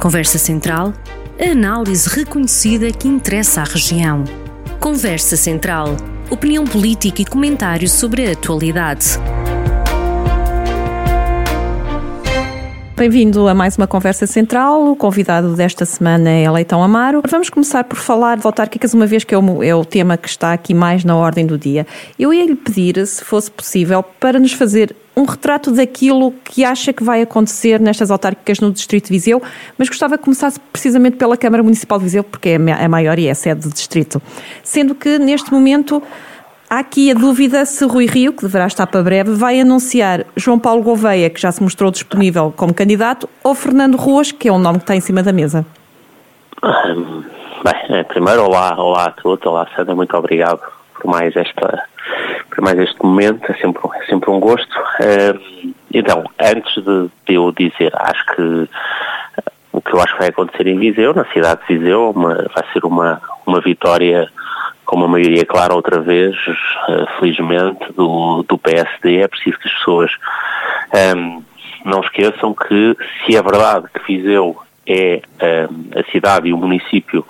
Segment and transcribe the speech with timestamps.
[0.00, 0.92] Conversa Central,
[1.40, 4.24] a análise reconhecida que interessa à região.
[4.78, 5.96] Conversa Central,
[6.30, 9.18] opinião política e comentário sobre a atualidade.
[12.94, 14.90] Bem-vindo a mais uma Conversa Central.
[14.90, 17.22] O convidado desta semana é Leitão Amaro.
[17.28, 20.28] Vamos começar por falar de autárquicas, uma vez que é o, é o tema que
[20.28, 21.86] está aqui mais na ordem do dia.
[22.18, 26.92] Eu ia lhe pedir, se fosse possível, para nos fazer um retrato daquilo que acha
[26.92, 29.42] que vai acontecer nestas autárquicas no Distrito de Viseu,
[29.78, 33.26] mas gostava que começasse precisamente pela Câmara Municipal de Viseu, porque é a maior e
[33.26, 34.20] é a sede do Distrito.
[34.62, 36.02] Sendo que, neste momento,
[36.68, 40.58] Há aqui a dúvida se Rui Rio, que deverá estar para breve, vai anunciar João
[40.58, 44.58] Paulo Gouveia, que já se mostrou disponível como candidato, ou Fernando Ruas, que é o
[44.58, 45.64] nome que está em cima da mesa.
[47.62, 50.60] bem, primeiro, olá, olá a todos, olá Sandra, muito obrigado
[50.94, 51.84] por mais esta
[52.56, 54.74] por mais este momento, é sempre, é sempre um gosto.
[55.92, 58.68] então, antes de, de eu dizer, acho que
[59.72, 62.64] o que eu acho que vai acontecer em Viseu, na cidade de Viseu, uma, vai
[62.72, 64.26] ser uma, uma vitória
[64.86, 69.18] com uma maioria clara outra vez, uh, felizmente, do, do PSD.
[69.18, 70.10] É preciso que as pessoas
[71.14, 71.42] um,
[71.84, 74.56] não esqueçam que, se é verdade que Viseu
[74.86, 75.20] é
[75.70, 77.24] um, a cidade e o município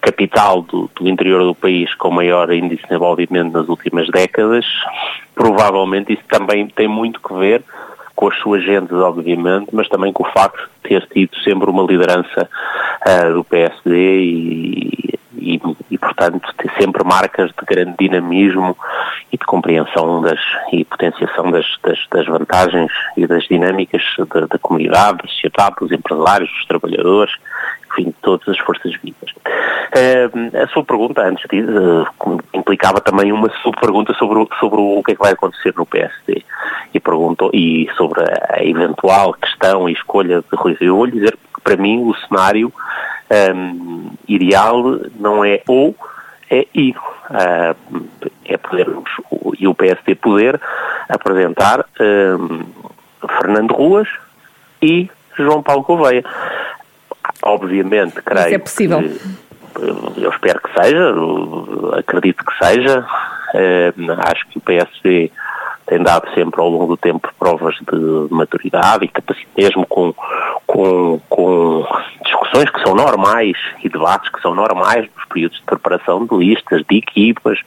[0.00, 4.64] capital do, do, interior do país com maior índice de desenvolvimento nas últimas décadas,
[5.34, 7.62] provavelmente isso também tem muito que ver
[8.20, 11.82] com as suas gentes, obviamente, mas também com o facto de ter tido sempre uma
[11.84, 12.50] liderança
[13.06, 18.76] uh, do PSD e, e, e, portanto, ter sempre marcas de grande dinamismo
[19.32, 20.38] e de compreensão das,
[20.70, 24.02] e potenciação das, das, das vantagens e das dinâmicas
[24.34, 27.32] da, da comunidade, da sociedade, dos empresários, dos trabalhadores,
[27.90, 29.30] enfim, todas as forças vivas.
[29.30, 35.12] Uh, a sua pergunta, antes disso, uh, implicava também uma sub-pergunta sobre, sobre o que
[35.12, 36.44] é que vai acontecer no PSD
[36.94, 40.96] e perguntou e sobre a eventual questão e escolha de Rui Rio.
[40.96, 42.72] Vou lhe dizer que para mim o cenário
[43.54, 44.82] um, ideal
[45.18, 45.94] não é ou,
[46.50, 46.94] é e.
[47.30, 48.08] Uh,
[48.44, 49.08] é podermos,
[49.58, 50.60] e o PSD poder
[51.08, 52.64] apresentar um,
[53.38, 54.08] Fernando Ruas
[54.82, 56.24] e João Paulo Gouveia.
[57.42, 59.02] Obviamente, creio Isso é possível.
[59.02, 61.14] Que, eu espero que seja,
[61.98, 63.06] acredito que seja.
[63.54, 65.30] Uh, acho que o PSD
[65.90, 70.14] tem dado sempre ao longo do tempo provas de maturidade e capacidade, mesmo com,
[70.64, 71.84] com, com
[72.24, 76.84] discussões que são normais e debates que são normais nos períodos de preparação de listas,
[76.88, 77.58] de equipas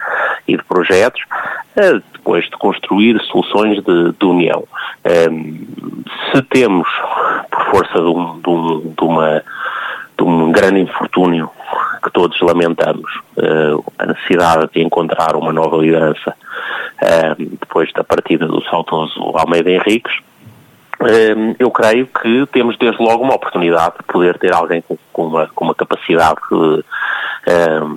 [0.47, 1.21] e de projetos,
[1.75, 4.63] eh, depois de construir soluções de, de união.
[6.31, 6.87] Se temos,
[7.51, 9.43] por força de, um, de, um, de uma
[10.17, 11.49] de um grande infortúnio
[12.03, 16.35] que todos lamentamos, uh, a necessidade de encontrar uma nova liderança
[17.01, 20.13] uh, depois da partida do saudoso Almeida Henriques,
[20.99, 25.47] uh, eu creio que temos desde logo uma oportunidade de poder ter alguém com, uma,
[25.47, 26.41] com uma, capacidade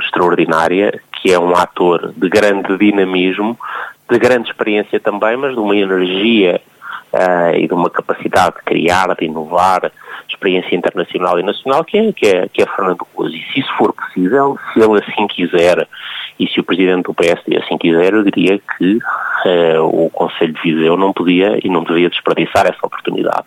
[0.01, 3.59] extraordinária, que é um ator de grande dinamismo,
[4.09, 6.61] de grande experiência também, mas de uma energia
[7.55, 9.91] e de uma capacidade de criar, de inovar,
[10.37, 13.33] experiência internacional e nacional, que é, que é, que é Fernando Ruas.
[13.33, 15.89] E se isso for possível, se ele assim quiser,
[16.39, 20.61] e se o Presidente do PSD assim quiser, eu diria que uh, o Conselho de
[20.63, 23.47] Viseu não podia e não devia desperdiçar essa oportunidade.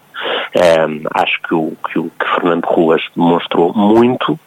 [0.56, 4.40] Um, acho que o, que o que Fernando Ruas demonstrou muito,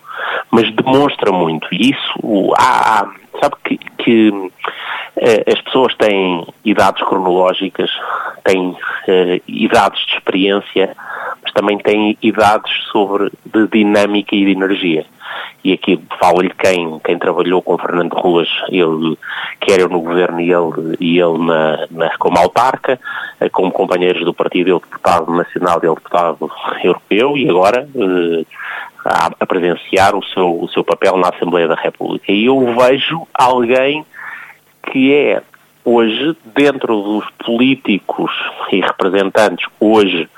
[0.51, 1.69] mas demonstra muito.
[1.73, 3.11] E isso, há, há
[3.41, 4.51] sabe que, que
[5.17, 7.91] as pessoas têm idades cronológicas,
[8.45, 10.97] têm uh, idades de experiência,
[11.43, 15.05] mas também têm idades sobre de dinâmica e de energia.
[15.65, 19.17] E aqui falo-lhe quem, quem trabalhou com Fernando Ruas, ele,
[19.61, 22.99] quer eu no governo e ele, e ele na, na, como autarca,
[23.41, 26.51] eh, como companheiros do partido, ele deputado nacional ele deputado
[26.83, 28.45] europeu, e agora eh,
[29.05, 32.33] a, a presenciar o seu, o seu papel na Assembleia da República.
[32.33, 34.05] E eu vejo alguém
[34.91, 35.43] que é
[35.85, 38.31] hoje, dentro dos políticos
[38.71, 40.29] e representantes hoje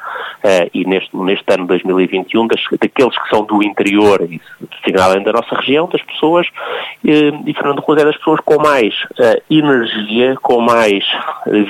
[0.44, 4.41] uh, e neste, neste ano de 2021, das, daqueles que são do interior, e
[4.81, 8.94] designadamente da nossa região, das pessoas, uh, e Fernando Rosa é das pessoas com mais
[8.94, 11.05] uh, energia, com mais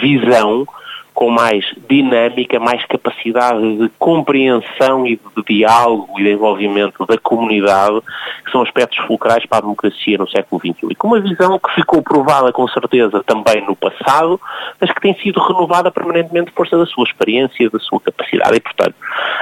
[0.03, 0.67] visão,
[1.15, 8.01] com mais dinâmica, mais capacidade de compreensão e de diálogo e de envolvimento da comunidade,
[8.45, 10.89] que são aspectos fulcrais para a democracia no século XXI.
[10.91, 14.41] E com uma visão que ficou provada com certeza também no passado,
[14.81, 18.57] mas que tem sido renovada permanentemente por força da sua experiência, da sua capacidade.
[18.57, 18.95] E, portanto,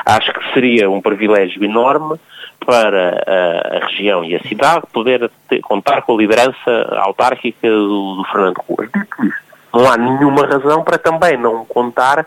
[0.04, 2.18] acho que seria um privilégio enorme
[2.64, 8.16] para a, a região e a cidade poder ter, contar com a liderança autárquica do,
[8.16, 8.90] do Fernando Ruas.
[8.92, 9.51] Dito isto,
[9.82, 12.24] não há nenhuma razão para também não contar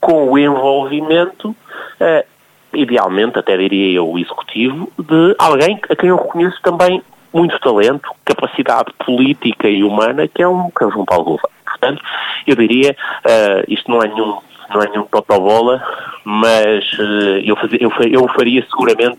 [0.00, 2.24] com o envolvimento uh,
[2.72, 7.02] idealmente, até diria eu, executivo, de alguém a quem eu reconheço também
[7.32, 11.54] muito talento, capacidade política e humana, que é um, que é João Paulo Gouveia.
[11.64, 12.02] Portanto,
[12.46, 14.38] eu diria, uh, isto não é nenhum,
[14.74, 15.80] não é nenhum totobola,
[16.24, 19.18] mas uh, eu, fazia, eu, eu faria seguramente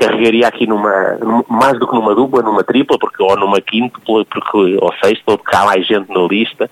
[0.00, 1.18] carregaria aqui numa,
[1.48, 5.54] mais do que numa dupla, numa tripla, porque, ou numa quíntupla, porque, ou sexta, porque
[5.54, 6.70] há mais gente na lista,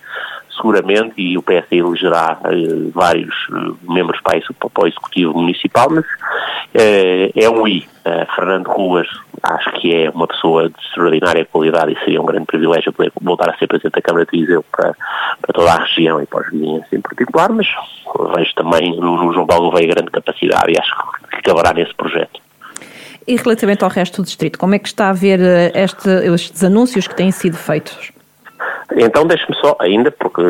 [0.58, 6.04] seguramente, e o PSD elegerá uh, vários uh, membros para, para, o Executivo Municipal, mas
[6.04, 7.86] uh, é um I.
[8.34, 9.06] Fernando Ruas,
[9.42, 13.50] acho que é uma pessoa de extraordinária qualidade e seria um grande privilégio poder voltar
[13.50, 14.94] a ser Presidente da Câmara de Viseu para,
[15.42, 17.66] para toda a região e para os vizinhos em particular, mas
[18.34, 20.90] vejo também no, no João Paulo Veia grande capacidade e acho
[21.30, 22.40] que acabará nesse projeto.
[23.26, 25.38] E relativamente ao resto do distrito, como é que está a ver
[25.76, 28.10] este, estes anúncios que têm sido feitos?
[28.96, 30.40] Então deixe-me só, ainda, porque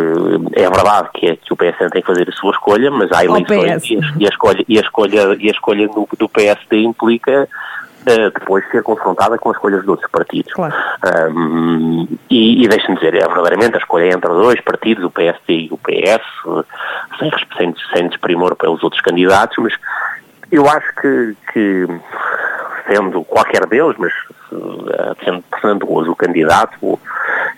[0.52, 3.24] é verdade que, é, que o PSN tem que fazer a sua escolha, mas há
[3.24, 7.48] eleições e, e, a escolha, e a escolha, e a escolha do, do PSD implica
[8.02, 10.50] Uh, depois ser confrontada com as escolhas de outros partidos.
[10.54, 10.72] Claro.
[11.34, 15.68] Um, e, e deixe-me dizer, é verdadeiramente a escolha entre dois partidos, o PSD e
[15.70, 16.22] o PS,
[17.18, 19.74] sem, sem, sem desprimor pelos outros candidatos, mas
[20.50, 21.86] eu acho que, que
[22.86, 24.12] sendo qualquer deles, mas
[24.52, 26.98] uh, sendo Fernando o candidato,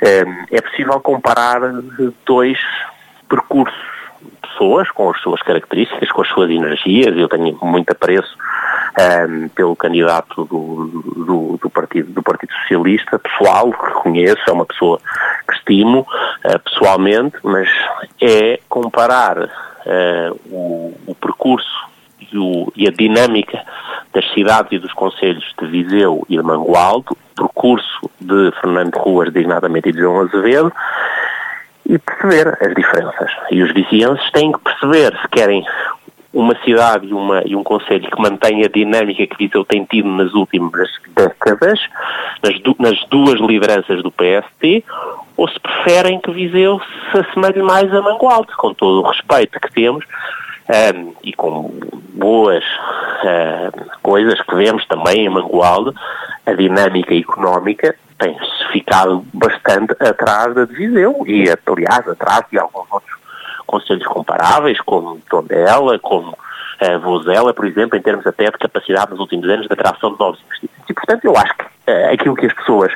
[0.02, 1.60] Ehm, é possível comparar
[2.25, 2.58] dois
[3.28, 3.90] percursos
[4.40, 7.16] pessoas com as suas características, com as suas energias.
[7.16, 8.37] Eu tenho muito apreço
[9.28, 14.66] um, pelo candidato do, do, do, partido, do Partido Socialista, pessoal, que conheço, é uma
[14.66, 14.98] pessoa
[15.48, 17.69] que estimo uh, pessoalmente, mas
[18.20, 21.89] é comparar uh, o, o, percurso
[22.32, 23.62] e, o, e, a dinâmica
[24.12, 29.88] das cidades e dos conselhos de Viseu e de Mangualdo percurso de Fernando Ruas, designadamente,
[29.88, 30.73] e de João Azevedo,
[31.87, 33.31] e perceber as diferenças.
[33.50, 35.65] E os vizinhenses têm que perceber se querem
[36.32, 40.09] uma cidade e, uma, e um conselho que mantenha a dinâmica que Viseu tem tido
[40.09, 41.81] nas últimas décadas,
[42.43, 44.85] nas, du, nas duas lideranças do PST,
[45.37, 46.81] ou se preferem que Viseu
[47.11, 50.05] se assemelhe mais a Mangualde, com todo o respeito que temos
[50.70, 51.72] um, e com
[52.14, 55.93] boas uh, coisas que vemos também em Mangualde,
[56.46, 62.87] a dinâmica económica tem-se ficado bastante atrás da de Viseu e, aliás, atrás de alguns
[62.90, 63.17] outros
[63.67, 69.20] conselhos comparáveis, como Tondela, como uh, Vozela, por exemplo, em termos até de capacidade nos
[69.20, 70.90] últimos anos de atração de novos investimentos.
[70.90, 72.93] E, portanto, eu acho que uh, aquilo que as pessoas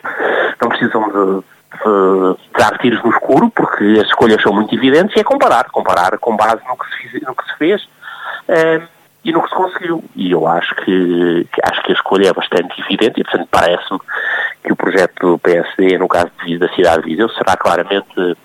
[0.60, 1.44] não precisam de
[1.84, 6.18] uh, dar tiros no escuro, porque as escolhas são muito evidentes, e é comparar, comparar
[6.18, 8.88] com base no que se, fiz, no que se fez uh,
[9.24, 10.04] e no que se conseguiu.
[10.14, 14.00] E eu acho que, que, acho que a escolha é bastante evidente e, portanto, parece-me
[14.62, 18.36] que o projeto do PSD, no caso da cidade de Viseu, será claramente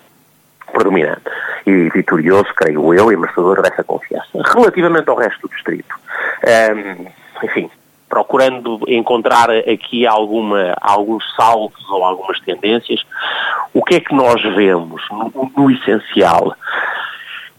[0.72, 1.24] predominante
[1.66, 4.30] e vitorioso, creio eu, e merecedor dessa confiança.
[4.54, 7.08] Relativamente ao resto do distrito, um, ehm,
[7.44, 7.70] enfim,
[8.10, 13.02] procurando encontrar aqui alguma, alguns saltos ou algumas tendências,
[13.74, 16.56] o que é que nós vemos no, no essencial?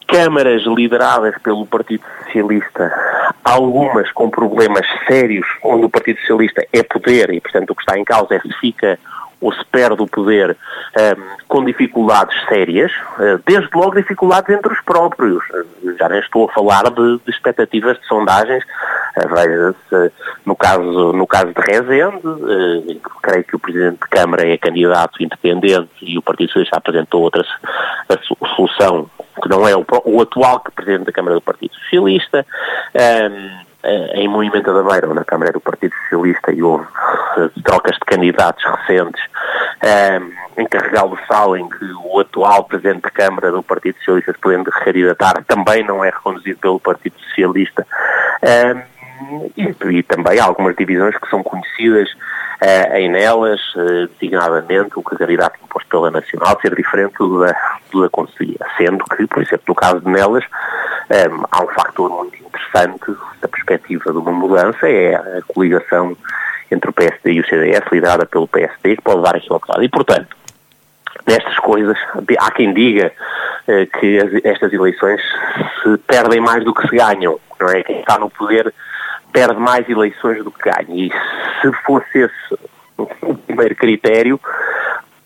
[0.08, 2.92] Câmaras lideradas pelo Partido Socialista,
[3.44, 7.96] algumas com problemas sérios, onde o Partido Socialista é poder e, portanto, o que está
[7.96, 8.98] em causa é se fica
[9.40, 14.80] ou se perde o poder um, com dificuldades sérias, uh, desde logo dificuldades entre os
[14.82, 15.42] próprios.
[15.50, 18.62] Uh, já nem estou a falar de, de expectativas de sondagens.
[19.16, 20.12] Uh, Veja-se,
[20.44, 25.90] no caso, no caso de Rezende, creio que o Presidente de Câmara é candidato independente
[26.02, 27.44] e o Partido Socialista apresentou outra
[28.56, 29.10] solução
[29.42, 32.46] que não é o, o atual Presidente da Câmara do Partido Socialista.
[32.94, 33.69] Um,
[34.14, 36.86] em Movimento da Beira, na Câmara do Partido Socialista, e houve
[37.36, 39.22] eh, trocas de candidatos recentes,
[39.82, 43.96] um, ehm, em Carregal do Sal, em que o atual Presidente da Câmara do Partido
[43.98, 47.86] Socialista, podendo candidatar, também não é reconduzido pelo Partido Socialista.
[48.42, 48.82] Um, ehm,
[49.56, 55.58] e, e, também algumas divisões que são conhecidas uh, em nelas, uh, designadamente o candidato
[55.62, 57.54] imposto pela Nacional ser diferente do da,
[57.90, 60.44] do da Conselhia, sendo que, por exemplo, no caso de nelas,
[61.10, 66.16] um, ehm, há um fator muito interessante da perspectiva de uma mudança, é a coligação
[66.70, 69.82] entre o PSD e o CDS, liderada pelo PSD, que pode levar aquilo ao lado.
[69.82, 70.36] E, portanto,
[71.26, 71.98] nestas coisas,
[72.38, 73.12] há quem diga
[73.66, 75.20] uh, que as, estas eleições
[75.82, 77.82] se perdem mais do que se ganham, não é?
[77.82, 78.72] Quem está no poder
[79.32, 81.06] perde mais eleições do que ganha.
[81.06, 81.12] E
[81.60, 82.58] se fosse esse
[82.96, 84.40] o primeiro critério,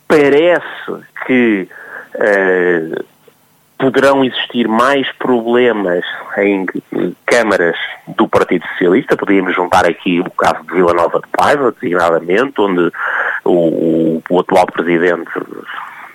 [0.07, 1.69] parece que
[2.15, 3.05] uh,
[3.85, 6.03] poderão existir mais problemas
[6.39, 6.65] em
[7.27, 7.77] câmaras
[8.17, 9.15] do Partido Socialista.
[9.15, 12.91] Podíamos juntar aqui o caso de Vila Nova de Paiva, designadamente, onde
[13.45, 15.31] o, o atual presidente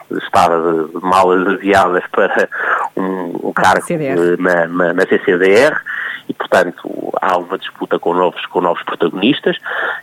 [0.10, 2.50] estava de malas aviadas para
[2.98, 3.86] um, um cargo
[4.40, 5.80] na, na, na, CCDR
[6.28, 9.58] e, portanto, há uma disputa com novos, com novos protagonistas.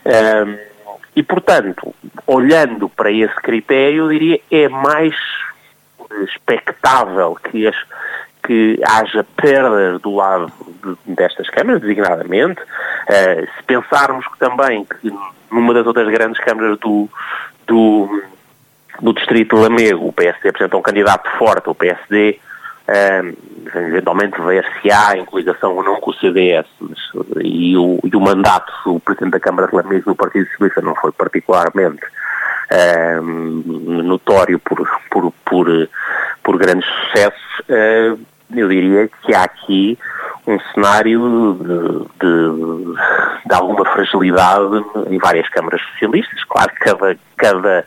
[0.05, 0.57] Um,
[1.17, 1.93] e, portanto,
[2.25, 5.13] olhando para esse critério, eu diria é mais
[6.23, 7.75] expectável que, as,
[8.43, 10.51] que haja perdas do lado
[10.83, 12.61] de, destas câmaras, designadamente.
[12.61, 15.13] Uh, se pensarmos também que
[15.51, 17.09] numa das outras grandes câmaras do,
[17.65, 18.23] do,
[19.01, 22.39] do Distrito de Lamego, o PSD apresenta um candidato forte, o PSD
[22.87, 26.99] um, eventualmente ver-se-á em coligação ou não com o CDS, mas,
[27.43, 30.95] e, o, e o mandato do Presidente da Câmara de Lamego no Partido Socialista não
[30.95, 32.01] foi particularmente
[32.71, 35.89] um, notório por, por, por,
[36.43, 38.19] por grandes sucessos, uh,
[38.55, 39.97] eu diria que há aqui
[40.45, 42.95] um cenário de, de,
[43.45, 46.43] de, alguma fragilidade em várias câmaras socialistas.
[46.45, 47.85] Claro que cada, cada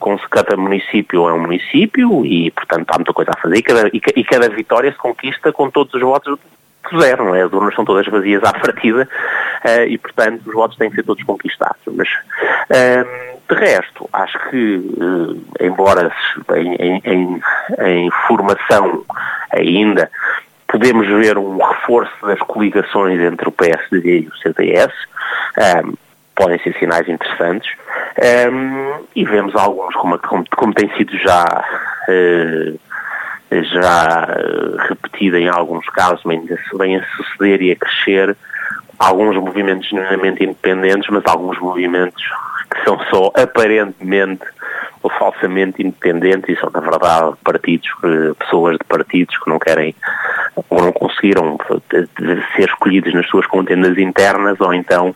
[0.00, 3.88] com cada município é um município e, portanto, há muita coisa a fazer e cada,
[3.92, 6.38] e cada vitória se conquista com todos os votos
[6.98, 7.42] zero, não é?
[7.42, 9.08] As urnas são todas vazias à partida
[9.64, 11.80] uh, e, portanto, os votos têm que ser todos conquistados.
[11.86, 16.12] Mas, uh, de resto, acho que, uh, embora
[16.56, 17.42] em, em,
[17.78, 19.04] em, formação
[19.52, 20.10] ainda,
[20.66, 24.92] podemos ver um reforço das coligações entre o PSD e o CDS,
[25.84, 25.94] um,
[26.34, 27.72] podem ser sinais interessantes,
[28.52, 31.44] um, e vemos alguns, como, como, como tem sido já,
[32.08, 32.78] uh,
[33.50, 34.26] já
[34.88, 38.36] repetido em alguns casos, vem a suceder e a crescer,
[38.98, 42.22] alguns movimentos genuinamente independentes, mas alguns movimentos
[42.70, 44.44] que são só aparentemente
[45.02, 47.88] ou falsamente independentes e são, na verdade, partidos,
[48.38, 49.94] pessoas de partidos que não querem
[50.68, 51.58] ou não conseguiram
[51.90, 55.14] ser escolhidos nas suas contendas internas ou então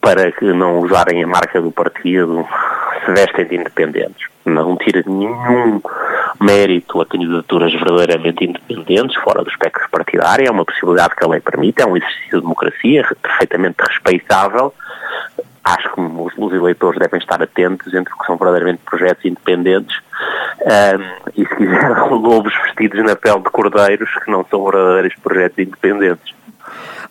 [0.00, 2.46] para que não usarem a marca do partido
[3.04, 4.29] se vestem de independentes.
[4.44, 5.80] Não tira nenhum
[6.40, 11.40] mérito a candidaturas verdadeiramente independentes, fora do espectro partidário, é uma possibilidade que a lei
[11.40, 14.72] permite, é um exercício de democracia perfeitamente respeitável.
[15.62, 19.94] Acho que os, os eleitores devem estar atentos entre o que são verdadeiramente projetos independentes
[20.60, 25.58] um, e, se quiser, lobos vestidos na pele de cordeiros que não são verdadeiros projetos
[25.58, 26.34] independentes.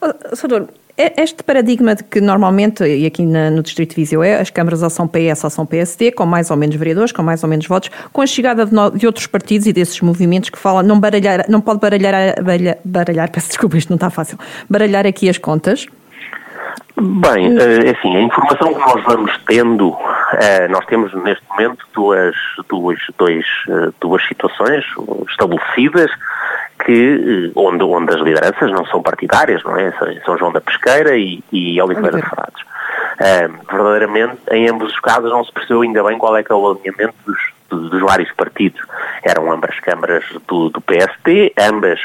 [0.02, 4.50] Oh, Sador, este paradigma de que normalmente, e aqui no Distrito de Viseu é, as
[4.50, 7.50] câmaras ou são PS ou são PSD, com mais ou menos vereadores, com mais ou
[7.50, 11.46] menos votos, com a chegada de outros partidos e desses movimentos que falam, não baralhar,
[11.48, 14.38] não pode baralhar, baralhar, baralhar, peço desculpa, isto não está fácil,
[14.70, 15.86] baralhar aqui as contas?
[17.02, 19.96] Bem, é assim, a informação que nós vamos tendo,
[20.34, 22.36] eh, nós temos neste momento duas,
[22.68, 24.84] duas, dois, eh, duas situações
[25.30, 26.12] estabelecidas
[26.86, 29.94] que, onde, onde as lideranças não são partidárias, não é?
[30.26, 32.64] São João da Pesqueira e, e Oliveira de Frades.
[33.72, 36.72] verdadeiramente, em ambos os casos não se percebeu ainda bem qual é que é o
[36.72, 38.82] alinhamento dos, dos vários partidos.
[39.24, 42.00] Eram ambas câmaras do, do PST, ambas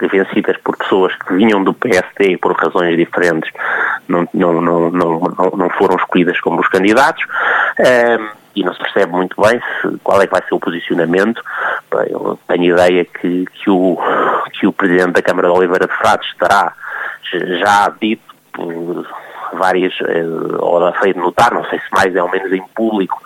[0.00, 3.50] vencidas por pessoas que vinham do PST e por razões diferentes
[4.08, 5.20] não, não, não, não,
[5.56, 7.24] não foram escolhidas como os candidatos.
[7.78, 11.42] Um, e não se percebe muito bem se, qual é que vai ser o posicionamento.
[12.08, 13.98] Eu tenho ideia que, que, o,
[14.52, 16.72] que o Presidente da Câmara de Oliveira de Frades estará
[17.32, 18.22] já dito
[19.54, 20.24] várias, eh,
[20.58, 23.20] ou feito notar, não sei se mais é ou menos em público,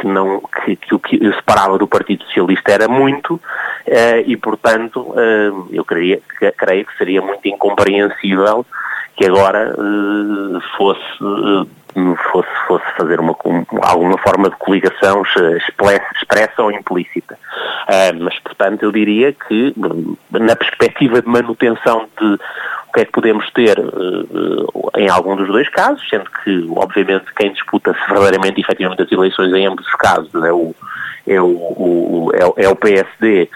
[0.00, 3.40] que, não, que, que o que separava do Partido Socialista era muito
[3.86, 6.22] eh, e, portanto, eh, eu creio,
[6.56, 8.64] creio que seria muito incompreensível
[9.16, 9.74] que agora
[10.76, 11.18] fosse
[12.30, 13.34] fosse, fosse fazer uma,
[13.82, 15.22] alguma forma de coligação
[16.14, 17.34] expressa ou implícita.
[17.34, 19.74] Uh, mas, portanto, eu diria que,
[20.30, 22.38] na perspectiva de manutenção de
[22.98, 27.52] que é que podemos ter uh, em algum dos dois casos, sendo que, obviamente, quem
[27.52, 30.74] disputa-se verdadeiramente efetivamente as eleições em ambos os casos é o,
[31.26, 33.48] é o, o, é é o PSD,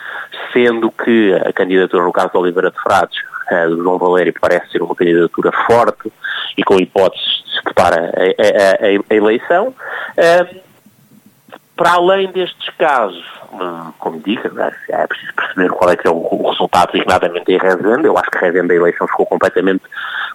[0.52, 3.18] sendo que a candidatura, no caso de Oliveira de Frades,
[3.50, 6.12] uh, do João Valério, parece ser uma candidatura forte
[6.56, 9.68] e com hipóteses disputar a, a, a, a eleição.
[9.68, 10.71] Uh,
[11.76, 13.24] para além destes casos,
[13.98, 14.42] como digo,
[14.88, 18.06] é preciso perceber qual é que é o, resultado designadamente em Rezende.
[18.06, 19.82] Eu acho que Rezende a eleição ficou completamente,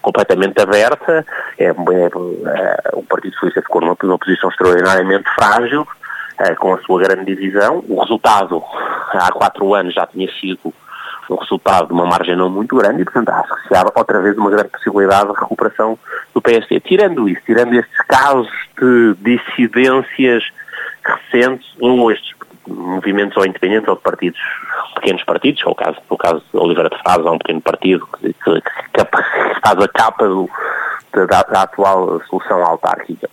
[0.02, 1.26] completamente aberta.
[1.58, 5.88] É, é, é, o Partido Socialista ficou numa, numa posição extraordinariamente frágil,
[6.40, 7.84] é, com a sua grande divisão.
[7.88, 8.64] O resultado,
[9.14, 10.74] há quatro anos, já tinha sido
[11.30, 14.22] um resultado de uma margem não muito grande e, portanto, acho que se abre outra
[14.22, 16.00] vez uma grande possibilidade de recuperação
[16.34, 16.80] do PSD.
[16.80, 20.44] Tirando isso, tirando estes casos de dissidências
[21.04, 22.36] recentes, ou estes
[22.68, 24.40] movimentos ou independentes ou partidos,
[24.96, 28.08] pequenos partidos, ou o caso, o caso de Oliveira de Faz, é um pequeno partido
[28.08, 30.50] que, que, que faz a capa do,
[31.14, 33.30] da, da atual solução autárquica.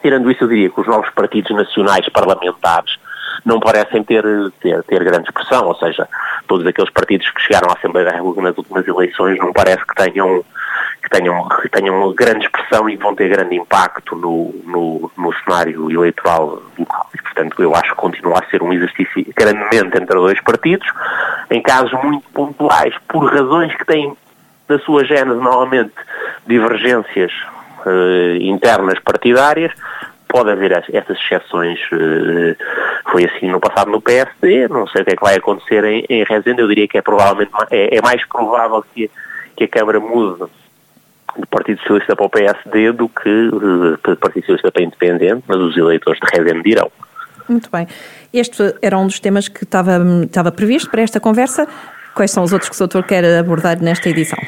[0.00, 2.98] Tirando isso, eu diria que os novos partidos nacionais parlamentares
[3.44, 4.24] não parecem ter,
[4.60, 6.08] ter, ter grande expressão, ou seja,
[6.46, 9.94] todos aqueles partidos que chegaram à Assembleia da República nas últimas eleições não parece que
[9.94, 10.44] tenham
[11.06, 15.88] que tenham, que tenham grande expressão e vão ter grande impacto no, no, no cenário
[15.88, 17.08] eleitoral local.
[17.14, 20.86] E, portanto, eu acho que continua a ser um exercício grandemente entre dois partidos,
[21.48, 24.16] em casos muito pontuais, por razões que têm
[24.68, 25.94] na sua gênese, normalmente,
[26.44, 27.32] divergências
[27.86, 29.72] uh, internas partidárias,
[30.28, 31.78] pode haver essas exceções.
[31.92, 32.56] Uh,
[33.12, 36.04] foi assim no passado no PSD, não sei o que é que vai acontecer em,
[36.08, 39.08] em Rezende, eu diria que é provavelmente é, é mais provável que,
[39.56, 40.46] que a Câmara mude
[41.38, 45.76] do Partido Socialista para o PSD do que do Partido Socialista para Independente, mas os
[45.76, 46.90] eleitores de Rezende dirão.
[47.48, 47.86] Muito bem.
[48.32, 51.68] Este era um dos temas que estava, estava previsto para esta conversa.
[52.14, 54.38] Quais são os outros que o doutor quer abordar nesta edição?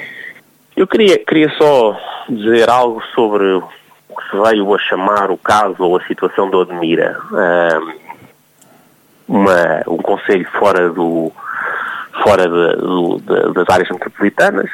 [0.76, 5.83] Eu queria, queria só dizer algo sobre o que se veio a chamar o caso
[5.83, 7.16] ou a situação do Admira.
[9.28, 11.30] uma, um conselho fora, do,
[12.23, 14.71] fora de, do, de, das áreas metropolitanas,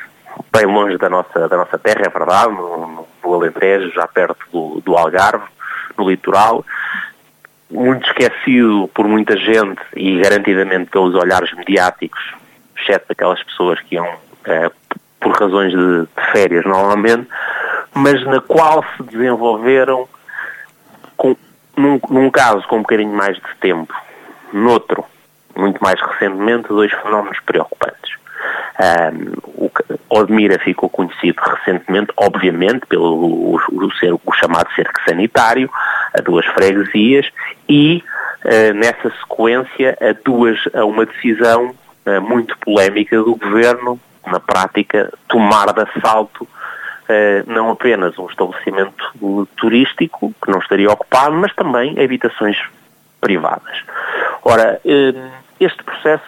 [0.53, 4.81] bem longe da nossa, da nossa terra, é verdade, no, no Alentejo, já perto do,
[4.81, 5.45] do Algarve,
[5.97, 6.65] no litoral,
[7.71, 12.35] muito esquecido por muita gente e garantidamente pelos olhares mediáticos,
[12.77, 14.09] exceto aquelas pessoas que iam
[14.45, 14.71] é,
[15.21, 17.29] por razões de, de, férias normalmente,
[17.95, 20.09] mas na qual se desenvolveram,
[21.17, 21.37] com,
[21.77, 23.95] num, num caso com um bocadinho mais de tempo,
[24.53, 25.05] noutro,
[25.57, 28.15] muito mais recentemente, dois fenómenos preocupantes.
[28.79, 29.71] Um, o
[30.17, 35.71] Odmira ficou conhecido recentemente, obviamente, pelo o, o, ser, o chamado cerco sanitário,
[36.17, 37.27] a duas freguesias,
[37.69, 38.03] e
[38.45, 41.75] uh, nessa sequência a, duas, a uma decisão
[42.07, 46.49] uh, muito polémica do governo, na prática, tomar de assalto
[47.05, 49.13] Uh, não apenas um estabelecimento
[49.59, 52.57] turístico que não estaria ocupado, mas também habitações
[53.21, 53.77] privadas.
[54.43, 55.31] Ora, uh,
[55.61, 56.25] este processo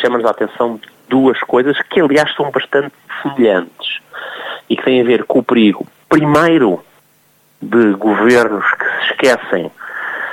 [0.00, 0.80] chama-nos a atenção
[1.12, 4.00] duas coisas que, aliás, são bastante semelhantes
[4.68, 6.82] e que têm a ver com o perigo, primeiro,
[7.60, 9.70] de governos que se esquecem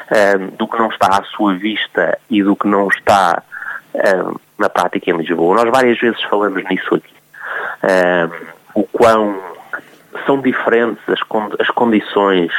[0.10, 3.44] um, do que não está à sua vista e do que não está
[3.94, 5.58] um, na prática em Lisboa.
[5.58, 7.14] Nós várias vezes falamos nisso aqui.
[7.84, 9.38] Um, o quão
[10.26, 11.20] são diferentes as,
[11.60, 12.52] as condições,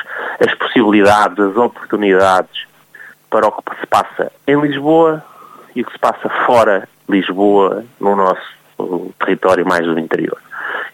[0.46, 2.66] as possibilidades, as oportunidades
[3.30, 5.24] para o que se passa em Lisboa
[5.74, 10.38] e o que se passa fora Lisboa, no nosso território mais do interior.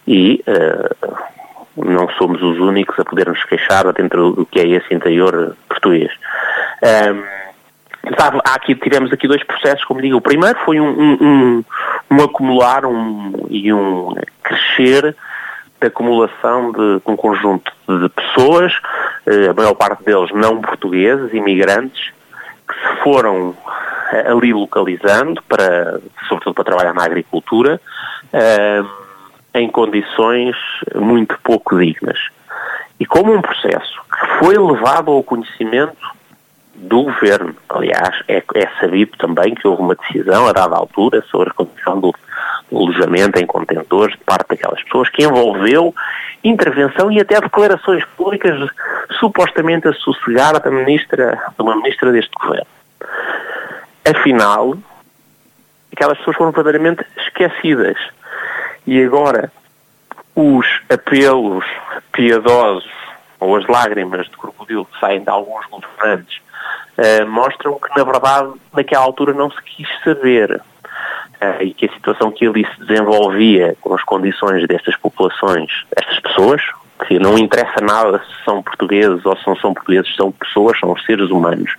[0.07, 1.17] E uh,
[1.77, 6.11] não somos os únicos a poder nos queixar dentro do que é esse interior português.
[6.83, 10.17] Um, sabe, aqui, tivemos aqui dois processos, como digo.
[10.17, 11.65] O primeiro foi um, um, um,
[12.11, 12.83] um acumular
[13.51, 15.15] e um crescer
[15.81, 18.73] de acumulação de um conjunto de pessoas,
[19.27, 22.13] eh, a maior parte deles não portugueses, imigrantes,
[22.67, 23.55] que se foram
[24.27, 27.81] ali localizando, para, sobretudo para trabalhar na agricultura,
[28.33, 29.07] uh,
[29.55, 30.55] em condições
[30.95, 32.19] muito pouco dignas.
[32.99, 35.97] E como um processo que foi levado ao conhecimento
[36.75, 41.51] do governo, aliás, é, é sabido também que houve uma decisão a dada altura sobre
[41.51, 42.15] a condição do,
[42.71, 45.95] do alojamento em contentores de parte daquelas pessoas que envolveu
[46.45, 48.71] intervenção e até declarações públicas
[49.19, 52.67] supostamente a sossegar da ministra, de uma ministra deste governo
[54.09, 54.77] afinal,
[55.93, 57.97] aquelas pessoas foram verdadeiramente esquecidas.
[58.87, 59.51] E agora,
[60.35, 61.65] os apelos
[62.13, 62.91] piedosos
[63.41, 66.39] ou as lágrimas de crocodilo que saem de alguns governantes
[66.99, 71.93] uh, mostram que, na verdade, naquela altura não se quis saber uh, e que a
[71.93, 76.63] situação que ali se desenvolvia com as condições destas populações, estas pessoas,
[77.07, 80.97] que não interessa nada se são portugueses ou se não são portugueses, são pessoas, são
[80.99, 81.75] seres humanos.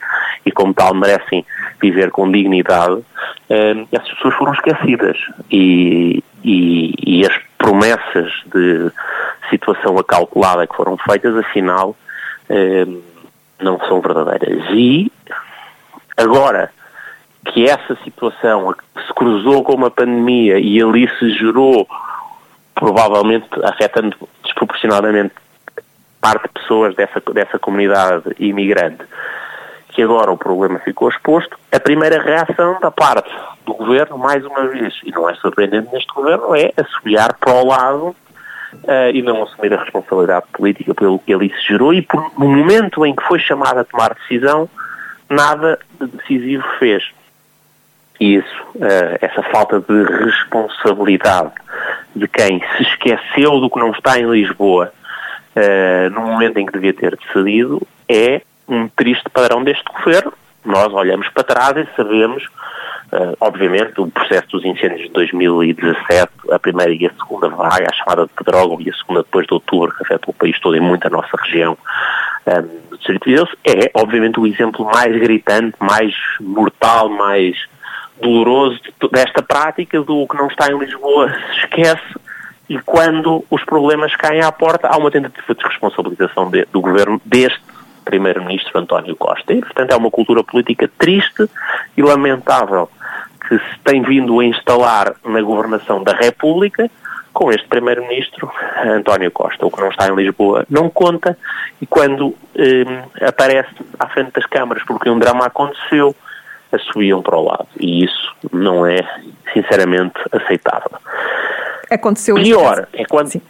[0.45, 1.45] E como tal merecem
[1.82, 3.03] viver com dignidade,
[3.49, 5.17] eh, essas pessoas foram esquecidas.
[5.51, 8.91] E, e, e, as promessas de
[9.49, 11.95] situação acalculada que foram feitas, afinal,
[12.49, 12.86] eh,
[13.60, 14.63] não são verdadeiras.
[14.71, 15.12] E
[16.15, 16.71] agora
[17.45, 18.75] que essa situação
[19.06, 21.88] se cruzou com uma pandemia e ali se gerou
[22.75, 24.15] provavelmente afetando
[24.58, 25.34] desproporcionadamente
[26.20, 29.04] parte de pessoas dessa, dessa comunidade imigrante,
[29.89, 33.30] que agora o problema ficou exposto, a primeira reação da parte
[33.65, 37.67] do governo, mais uma vez, e não é surpreendente neste governo, é assobiar para o
[37.67, 42.32] lado uh, e não assumir a responsabilidade política pelo que ali se gerou e por,
[42.38, 44.70] no momento em que foi chamado a tomar decisão,
[45.30, 47.04] nada de decisivo fez.
[48.19, 51.51] E isso, uh, essa falta de responsabilidade
[52.15, 54.91] de quem se esqueceu do que não está em Lisboa
[55.56, 60.34] uh, no momento em que devia ter decidido é um triste padrão deste governo.
[60.65, 62.43] Nós olhamos para trás e sabemos
[63.08, 67.95] Uh, obviamente, o processo dos incêndios de 2017, a primeira e a segunda vaga, a
[67.95, 70.82] chamada de Pedrógão, e a segunda depois de outubro, que afeta o país todo e
[70.82, 71.77] muito a nossa região
[72.89, 77.56] do Distrito de Deus, é, obviamente, o exemplo mais gritante, mais mortal, mais
[78.21, 78.80] doloroso
[79.12, 82.15] desta prática do que não está em Lisboa se esquece
[82.69, 87.21] e quando os problemas caem à porta há uma tentativa de responsabilização de, do governo
[87.23, 87.62] deste
[88.03, 89.53] primeiro-ministro António Costa.
[89.53, 91.49] E, portanto, é uma cultura política triste
[91.95, 92.89] e lamentável
[93.47, 96.89] que se tem vindo a instalar na governação da República
[97.34, 98.51] com este primeiro-ministro
[98.84, 99.65] António Costa.
[99.65, 101.38] O que não está em Lisboa não conta
[101.82, 106.15] e quando eh, aparece à frente das câmaras porque um drama aconteceu,
[106.71, 107.67] assobiam para o lado.
[107.80, 108.99] E isso não é,
[109.53, 110.91] sinceramente, aceitável.
[111.89, 113.27] Aconteceu Pior é quando...
[113.27, 113.41] Sim.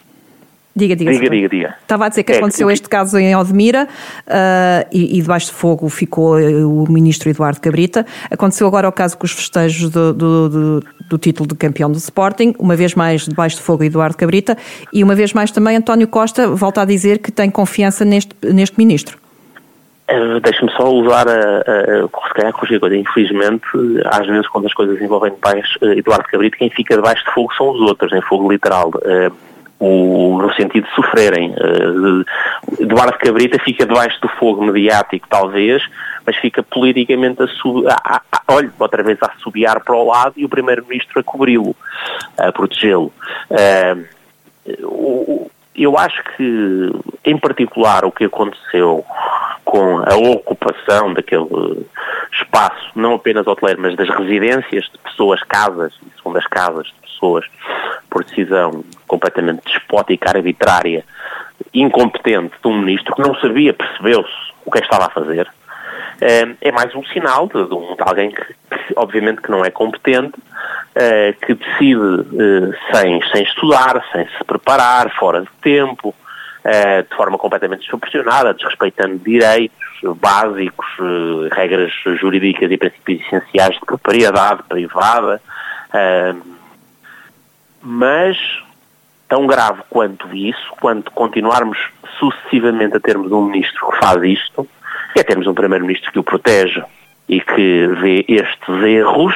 [0.78, 1.76] Diga, diga, diga, diga, diga.
[1.82, 2.74] Estava a dizer que é, aconteceu que...
[2.74, 7.60] este caso em Odmira uh, e, e, debaixo de fogo ficou eh, o ministro Eduardo
[7.60, 8.06] Cabrita.
[8.30, 11.98] Aconteceu agora o caso com os festejos do, do, do, do, título de campeão do
[11.98, 14.56] Sporting, uma vez mais debaixo de fogo Eduardo Cabrita
[14.94, 18.78] e uma vez mais também António Costa volta a dizer que tem confiança neste, neste
[18.78, 19.18] ministro.
[20.10, 22.96] Uh, Deixa-me só usar a, a, a se calhar corrigir coisa.
[22.96, 23.66] Infelizmente,
[24.06, 27.54] às vezes quando as coisas envolvem debaixo, uh, Eduardo Cabrita, quem fica debaixo de fogo
[27.56, 28.90] são os outros, em fogo literal.
[28.90, 29.32] Uh,
[29.80, 31.54] o, no sentido de sofrerem.
[32.80, 35.84] Eduardo Cabrita fica debaixo do fogo mediático, talvez,
[36.26, 40.34] mas fica politicamente a, sub, a, a, olha, outra vez a subiar para o lado
[40.36, 41.76] e o Primeiro-Ministro a cobri-lo,
[42.40, 43.14] a protegê-lo.
[45.76, 46.92] Eu acho que,
[47.24, 49.06] em particular, o que aconteceu
[49.68, 51.86] com a ocupação daquele
[52.32, 57.46] espaço, não apenas hoteleiro, mas das residências de pessoas, casas, segundas casas de pessoas,
[58.10, 61.04] por decisão completamente despótica, arbitrária,
[61.74, 65.50] incompetente de um ministro que não sabia, percebeu-se o que é que estava a fazer,
[66.22, 70.40] eh, é mais um sinal de, de, alguém que, que, obviamente, que não é competente,
[70.96, 76.16] eh, que decide eh, sem, sem estudar, sem se preparar, fora de tempo,
[77.10, 79.78] de forma completamente desproporcionada, desrespeitando direitos
[80.20, 80.86] básicos,
[81.52, 85.42] regras jurídicas e princípios essenciais de propriedade privada,
[87.82, 88.38] mas
[89.30, 91.78] tão grave quanto isso, quanto continuarmos
[92.20, 94.68] sucessivamente a termos um ministro que faz isto,
[95.16, 96.84] é termos um primeiro-ministro que o protege
[97.28, 99.36] e que vê estes erros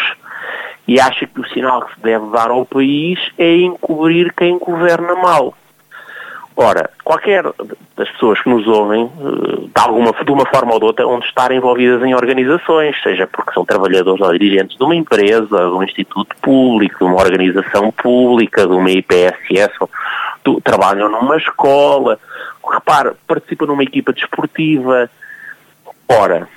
[0.88, 5.16] e acha que o sinal que se deve dar ao país é encobrir quem governa
[5.16, 5.56] mal.
[6.56, 7.44] Ora, qualquer
[7.96, 11.26] das pessoas que nos ouvem, eh, de, alguma, de uma forma ou de outra, onde
[11.26, 15.84] estar envolvidas em organizações, seja porque são trabalhadores ou dirigentes de uma empresa, de um
[15.84, 19.90] instituto público, de uma organização pública, de uma IPSS, ou,
[20.62, 22.20] trabalham numa escola,
[22.70, 25.10] repare, participam numa equipa desportiva.
[26.10, 26.48] Ora,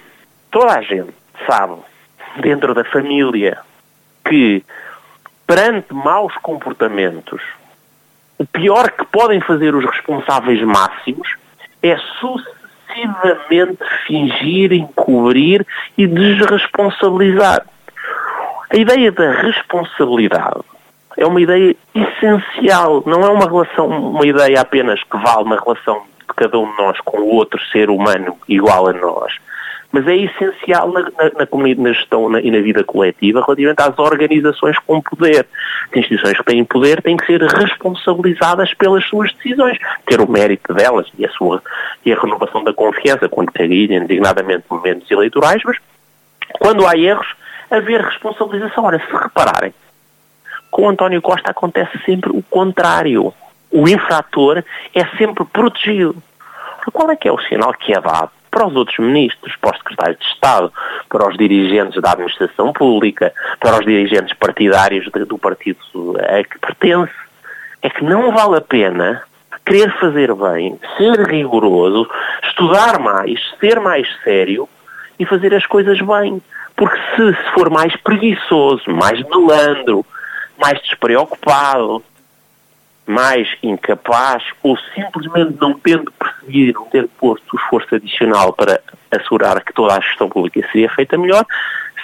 [0.50, 1.14] toda a gente
[1.46, 1.76] sabe,
[2.40, 3.58] dentro da família,
[4.28, 4.64] que
[5.46, 7.42] perante maus comportamentos,
[8.38, 11.36] o pior que podem fazer os responsáveis máximos
[11.82, 15.66] é sucessivamente fingir, encobrir
[15.96, 17.66] e desresponsabilizar.
[18.70, 20.62] A ideia da responsabilidade
[21.16, 26.02] é uma ideia essencial, não é uma relação, uma ideia apenas que vale na relação
[26.20, 29.34] de cada um de nós com o outro ser humano igual a nós
[29.94, 33.96] mas é essencial na, na, na na gestão na, e na vida coletiva relativamente às
[33.96, 35.46] organizações com poder.
[35.92, 40.74] As instituições que têm poder têm que ser responsabilizadas pelas suas decisões, ter o mérito
[40.74, 41.62] delas e a, sua,
[42.04, 45.76] e a renovação da confiança quando caírem, designadamente momentos eleitorais, mas
[46.58, 47.28] quando há erros,
[47.70, 48.82] haver responsabilização.
[48.82, 49.72] Ora, se repararem,
[50.72, 53.32] com António Costa acontece sempre o contrário.
[53.70, 56.20] O infrator é sempre protegido.
[56.92, 58.32] Qual é que é o sinal que é dado?
[58.54, 60.72] Para os outros ministros, para os secretários de Estado,
[61.08, 65.80] para os dirigentes da administração pública, para os dirigentes partidários do partido
[66.20, 67.12] a que pertence,
[67.82, 69.22] é que não vale a pena
[69.66, 72.08] querer fazer bem, ser rigoroso,
[72.44, 74.68] estudar mais, ser mais sério
[75.18, 76.40] e fazer as coisas bem.
[76.76, 80.06] Porque se, se for mais preguiçoso, mais melandro,
[80.56, 82.04] mais despreocupado,
[83.06, 89.72] mais incapaz ou simplesmente não tendo percebido, não tendo posto esforço adicional para assegurar que
[89.72, 91.44] toda a gestão pública seria feita melhor,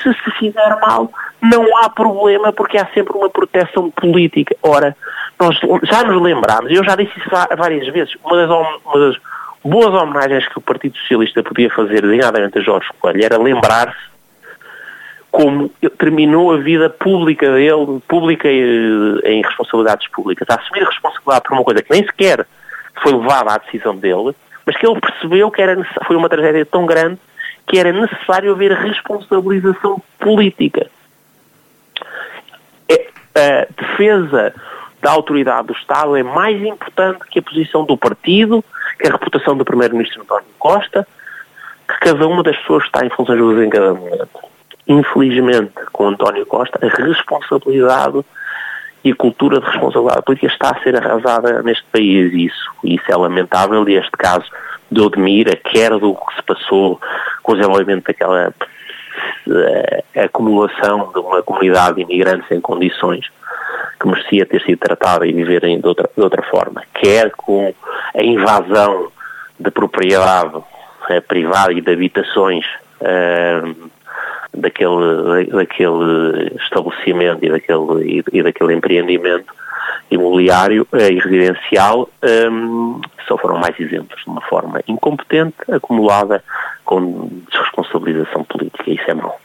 [0.02, 1.10] se se fizer mal,
[1.42, 4.56] não há problema porque há sempre uma proteção política.
[4.62, 4.96] Ora,
[5.38, 9.16] nós já nos lembramos, eu já disse isso várias vezes, uma das, uma das
[9.64, 14.09] boas homenagens que o Partido Socialista podia fazer, designadamente a Jorge Coelho, era lembrar-se
[15.30, 21.54] como terminou a vida pública dele, pública eh, em responsabilidades públicas, a assumir responsabilidade por
[21.54, 22.46] uma coisa que nem sequer
[23.02, 24.34] foi levada à decisão dele,
[24.66, 27.18] mas que ele percebeu que era, foi uma tragédia tão grande
[27.66, 30.90] que era necessário haver responsabilização política.
[33.34, 34.52] a defesa
[35.00, 38.64] da autoridade do Estado é mais importante que a posição do partido,
[38.98, 41.06] que a reputação do Primeiro-Ministro António Costa,
[41.88, 44.49] que cada uma das pessoas está em funções em cada momento.
[44.86, 48.24] Infelizmente, com António Costa, a responsabilidade
[49.04, 52.32] e a cultura de responsabilidade política está a ser arrasada neste país.
[52.32, 54.46] Isso, isso é lamentável e este caso
[54.90, 57.00] de Odmira, quer do que se passou
[57.42, 58.52] com o desenvolvimento daquela
[59.46, 63.26] uh, acumulação de uma comunidade de imigrantes em condições
[64.00, 67.72] que merecia ter sido tratada e viver de outra, de outra forma, quer com
[68.14, 69.12] a invasão
[69.58, 72.66] de propriedade uh, privada e de habitações
[73.00, 73.89] uh,
[74.54, 79.52] daquele, daquele estabelecimento e daquele, e, daquele empreendimento
[80.10, 82.08] imobiliário e residencial
[82.50, 86.42] um, só foram mais exemplos de uma forma incompetente, acumulada
[86.84, 88.90] com desresponsabilização política.
[88.90, 89.40] Isso é mau.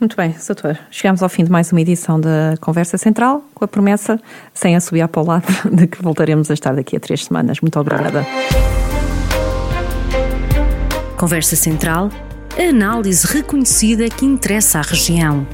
[0.00, 0.78] Muito bem, doutor.
[0.90, 4.18] Chegamos ao fim de mais uma edição da Conversa Central, com a promessa,
[4.54, 7.60] sem assobiar para o lado, de que voltaremos a estar daqui a três semanas.
[7.60, 8.24] Muito obrigada.
[11.18, 15.46] Conversa Central, a análise reconhecida que interessa à região.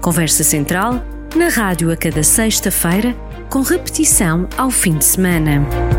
[0.00, 1.04] Conversa Central,
[1.36, 3.14] na rádio a cada sexta-feira,
[3.48, 5.89] com repetição ao fim de semana.